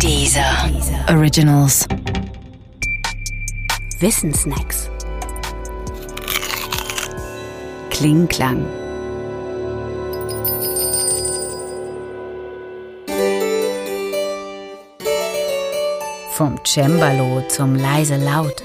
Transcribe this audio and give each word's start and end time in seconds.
Dieser 0.00 0.70
Originals. 1.08 1.86
Wissensnacks. 4.00 4.90
Klingklang. 7.90 8.66
Vom 16.32 16.58
Cembalo 16.64 17.42
zum 17.48 17.76
leise 17.76 18.16
Laut. 18.16 18.62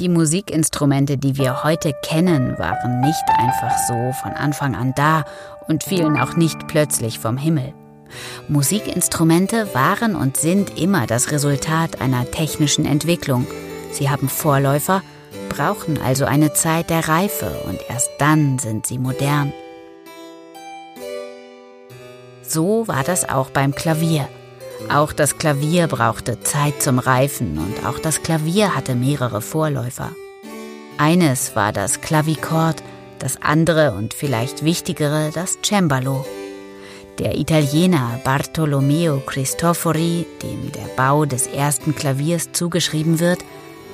Die 0.00 0.08
Musikinstrumente, 0.08 1.18
die 1.18 1.36
wir 1.36 1.62
heute 1.62 1.92
kennen, 2.02 2.58
waren 2.58 3.02
nicht 3.02 3.22
einfach 3.36 3.76
so 3.86 4.12
von 4.22 4.32
Anfang 4.32 4.74
an 4.74 4.94
da 4.96 5.26
und 5.68 5.84
fielen 5.84 6.18
auch 6.18 6.36
nicht 6.36 6.68
plötzlich 6.68 7.18
vom 7.18 7.36
Himmel. 7.36 7.74
Musikinstrumente 8.48 9.74
waren 9.74 10.16
und 10.16 10.38
sind 10.38 10.80
immer 10.80 11.06
das 11.06 11.30
Resultat 11.32 12.00
einer 12.00 12.24
technischen 12.30 12.86
Entwicklung. 12.86 13.46
Sie 13.92 14.08
haben 14.08 14.30
Vorläufer, 14.30 15.02
brauchen 15.50 16.00
also 16.00 16.24
eine 16.24 16.54
Zeit 16.54 16.88
der 16.88 17.06
Reife 17.06 17.60
und 17.68 17.78
erst 17.90 18.08
dann 18.16 18.58
sind 18.58 18.86
sie 18.86 18.98
modern. 18.98 19.52
So 22.40 22.88
war 22.88 23.04
das 23.04 23.28
auch 23.28 23.50
beim 23.50 23.74
Klavier. 23.74 24.30
Auch 24.88 25.12
das 25.12 25.38
Klavier 25.38 25.86
brauchte 25.86 26.40
Zeit 26.40 26.82
zum 26.82 26.98
Reifen 26.98 27.58
und 27.58 27.86
auch 27.86 27.98
das 27.98 28.22
Klavier 28.22 28.74
hatte 28.74 28.94
mehrere 28.94 29.40
Vorläufer. 29.40 30.10
Eines 30.98 31.54
war 31.54 31.72
das 31.72 32.00
Klavichord, 32.00 32.82
das 33.18 33.40
andere 33.42 33.92
und 33.92 34.14
vielleicht 34.14 34.64
wichtigere 34.64 35.30
das 35.32 35.58
Cembalo. 35.62 36.24
Der 37.18 37.38
Italiener 37.38 38.18
Bartolomeo 38.24 39.20
Cristofori, 39.20 40.26
dem 40.42 40.72
der 40.72 40.88
Bau 40.96 41.26
des 41.26 41.46
ersten 41.46 41.94
Klaviers 41.94 42.52
zugeschrieben 42.52 43.20
wird, 43.20 43.44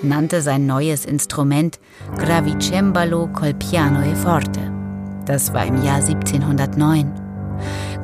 nannte 0.03 0.43
sein 0.43 0.67
neues 0.67 1.05
Instrument 1.05 1.79
Gravicembalo 2.17 3.29
col 3.29 3.55
piano 3.55 4.01
e 4.03 4.15
forte. 4.15 4.73
Das 5.25 5.53
war 5.53 5.67
im 5.67 5.83
Jahr 5.83 5.97
1709. 5.97 7.26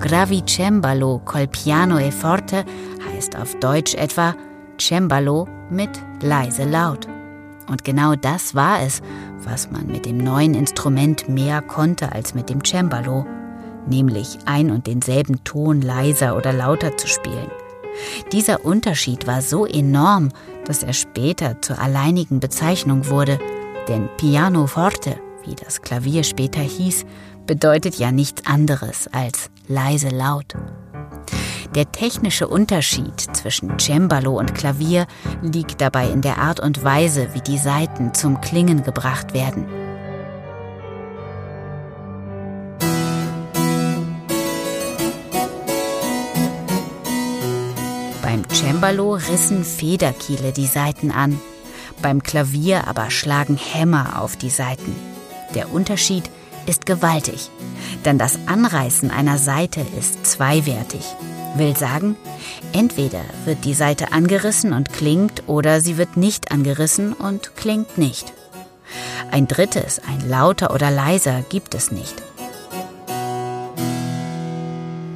Gravicembalo 0.01 1.21
col 1.25 1.47
piano 1.47 1.99
e 1.99 2.11
forte 2.11 2.65
heißt 3.13 3.37
auf 3.37 3.55
Deutsch 3.61 3.95
etwa 3.95 4.35
Cembalo 4.79 5.47
mit 5.71 5.91
leise 6.23 6.65
laut. 6.65 7.07
Und 7.69 7.85
genau 7.85 8.15
das 8.15 8.55
war 8.55 8.83
es, 8.83 9.01
was 9.45 9.71
man 9.71 9.87
mit 9.87 10.07
dem 10.07 10.19
neuen 10.19 10.55
Instrument 10.55 11.29
mehr 11.29 11.63
konnte 11.63 12.13
als 12.13 12.35
mit 12.35 12.51
dem 12.51 12.65
Cembalo, 12.65 13.27
nämlich 13.87 14.39
ein 14.45 14.71
und 14.71 14.87
denselben 14.87 15.45
Ton 15.45 15.81
leiser 15.81 16.37
oder 16.37 16.53
lauter 16.53 16.97
zu 16.97 17.07
spielen. 17.07 17.51
Dieser 18.33 18.65
Unterschied 18.65 19.27
war 19.27 19.43
so 19.43 19.67
enorm, 19.67 20.31
dass 20.65 20.83
er 20.83 20.93
später 20.93 21.61
zur 21.61 21.79
alleinigen 21.79 22.41
Bezeichnung 22.41 23.09
wurde, 23.09 23.39
denn 23.89 24.09
Piano 24.17 24.67
Forte, 24.67 25.17
wie 25.45 25.55
das 25.55 25.83
Klavier 25.83 26.25
später 26.25 26.61
hieß, 26.61 27.05
bedeutet 27.47 27.97
ja 27.97 28.13
nichts 28.13 28.47
anderes 28.47 29.09
als 29.13 29.51
leise 29.69 30.09
laut. 30.09 30.55
Der 31.75 31.91
technische 31.91 32.49
Unterschied 32.49 33.19
zwischen 33.19 33.79
Cembalo 33.79 34.39
und 34.39 34.55
Klavier 34.55 35.07
liegt 35.41 35.81
dabei 35.81 36.09
in 36.11 36.21
der 36.21 36.39
Art 36.39 36.61
und 36.61 36.85
Weise, 36.85 37.29
wie 37.33 37.41
die 37.41 37.57
Saiten 37.57 38.13
zum 38.13 38.43
Klingen 38.43 38.83
gebracht 38.83 39.33
werden. 39.33 39.67
Beim 48.23 48.49
Cembalo 48.51 49.15
rissen 49.15 49.65
Federkiele 49.65 50.53
die 50.53 50.67
Saiten 50.67 51.11
an, 51.11 51.41
beim 52.03 52.23
Klavier 52.23 52.87
aber 52.87 53.11
schlagen 53.11 53.57
Hämmer 53.57 54.21
auf 54.21 54.37
die 54.37 54.51
Saiten. 54.51 55.12
Der 55.55 55.73
Unterschied 55.73 56.31
ist 56.67 56.87
gewaltig, 56.87 57.51
denn 58.05 58.19
das 58.19 58.39
Anreißen 58.47 59.11
einer 59.11 59.39
Saite 59.39 59.85
ist 59.99 60.25
zweiwertig. 60.27 61.05
Will 61.57 61.77
sagen, 61.77 62.17
entweder 62.73 63.21
wird 63.45 63.65
die 63.65 63.75
Saite 63.75 64.13
angerissen 64.13 64.73
und 64.73 64.93
klingt 64.93 65.43
oder 65.49 65.81
sie 65.81 65.99
wird 65.99 66.17
nicht 66.17 66.51
angerissen 66.51 67.13
und 67.13 67.57
klingt 67.57 67.99
nicht. 67.99 68.33
Ein 69.31 69.49
drittes, 69.49 70.01
ein 70.07 70.29
lauter 70.29 70.75
oder 70.75 70.91
leiser, 70.91 71.43
gibt 71.49 71.75
es 71.75 71.91
nicht. 71.91 72.23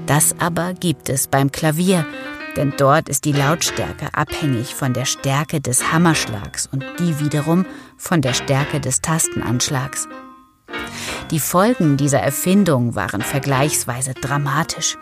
Das 0.06 0.36
aber 0.38 0.74
gibt 0.74 1.08
es 1.08 1.26
beim 1.26 1.50
Klavier, 1.50 2.06
denn 2.56 2.72
dort 2.76 3.08
ist 3.08 3.24
die 3.24 3.32
Lautstärke 3.32 4.08
abhängig 4.12 4.74
von 4.74 4.92
der 4.92 5.04
Stärke 5.04 5.60
des 5.60 5.92
Hammerschlags 5.92 6.68
und 6.70 6.84
die 6.98 7.18
wiederum 7.18 7.66
von 7.96 8.22
der 8.22 8.32
Stärke 8.32 8.80
des 8.80 9.00
Tastenanschlags. 9.00 10.08
Die 11.32 11.40
Folgen 11.40 11.96
dieser 11.96 12.20
Erfindung 12.20 12.94
waren 12.94 13.20
vergleichsweise 13.20 14.14
dramatisch. 14.14 14.96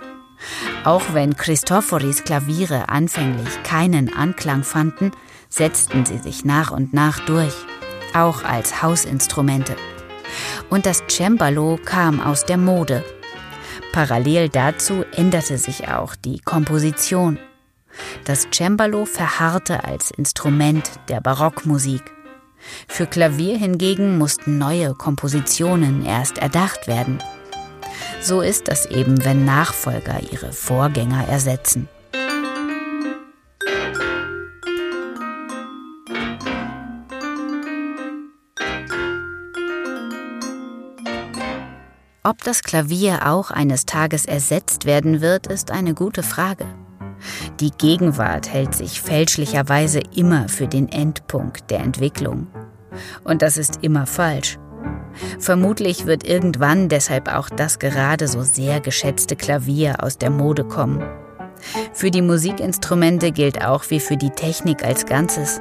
Auch 0.82 1.02
wenn 1.12 1.36
Christoforis 1.36 2.24
Klaviere 2.24 2.88
anfänglich 2.88 3.62
keinen 3.62 4.14
Anklang 4.14 4.62
fanden, 4.62 5.12
setzten 5.50 6.06
sie 6.06 6.18
sich 6.18 6.44
nach 6.44 6.70
und 6.70 6.94
nach 6.94 7.20
durch, 7.26 7.54
auch 8.14 8.42
als 8.42 8.82
Hausinstrumente. 8.82 9.76
Und 10.70 10.86
das 10.86 11.02
Cembalo 11.08 11.78
kam 11.84 12.20
aus 12.20 12.46
der 12.46 12.56
Mode. 12.56 13.04
Parallel 13.92 14.48
dazu 14.48 15.04
änderte 15.12 15.58
sich 15.58 15.88
auch 15.88 16.16
die 16.16 16.40
Komposition. 16.40 17.38
Das 18.24 18.48
Cembalo 18.50 19.04
verharrte 19.04 19.84
als 19.84 20.10
Instrument 20.10 20.90
der 21.10 21.20
Barockmusik. 21.20 22.13
Für 22.88 23.06
Klavier 23.06 23.58
hingegen 23.58 24.18
mussten 24.18 24.58
neue 24.58 24.94
Kompositionen 24.94 26.04
erst 26.04 26.38
erdacht 26.38 26.86
werden. 26.86 27.18
So 28.20 28.40
ist 28.40 28.68
das 28.68 28.86
eben, 28.86 29.24
wenn 29.24 29.44
Nachfolger 29.44 30.20
ihre 30.30 30.52
Vorgänger 30.52 31.28
ersetzen. 31.28 31.88
Ob 42.26 42.42
das 42.42 42.62
Klavier 42.62 43.26
auch 43.26 43.50
eines 43.50 43.84
Tages 43.84 44.24
ersetzt 44.24 44.86
werden 44.86 45.20
wird, 45.20 45.46
ist 45.46 45.70
eine 45.70 45.92
gute 45.92 46.22
Frage. 46.22 46.64
Die 47.60 47.70
Gegenwart 47.70 48.52
hält 48.52 48.74
sich 48.74 49.00
fälschlicherweise 49.00 50.00
immer 50.14 50.48
für 50.48 50.66
den 50.66 50.88
Endpunkt 50.88 51.70
der 51.70 51.80
Entwicklung. 51.80 52.46
Und 53.24 53.42
das 53.42 53.56
ist 53.56 53.78
immer 53.82 54.06
falsch. 54.06 54.58
Vermutlich 55.38 56.06
wird 56.06 56.26
irgendwann 56.26 56.88
deshalb 56.88 57.32
auch 57.32 57.48
das 57.48 57.78
gerade 57.78 58.28
so 58.28 58.42
sehr 58.42 58.80
geschätzte 58.80 59.36
Klavier 59.36 60.02
aus 60.02 60.18
der 60.18 60.30
Mode 60.30 60.64
kommen. 60.64 61.02
Für 61.92 62.10
die 62.10 62.22
Musikinstrumente 62.22 63.32
gilt 63.32 63.64
auch 63.64 63.84
wie 63.90 64.00
für 64.00 64.16
die 64.16 64.30
Technik 64.30 64.84
als 64.84 65.06
Ganzes. 65.06 65.60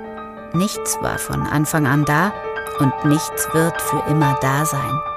Nichts 0.53 0.97
war 1.01 1.17
von 1.17 1.41
Anfang 1.41 1.87
an 1.87 2.05
da 2.05 2.33
und 2.79 3.05
nichts 3.05 3.47
wird 3.53 3.81
für 3.81 4.03
immer 4.09 4.37
da 4.41 4.65
sein. 4.65 5.12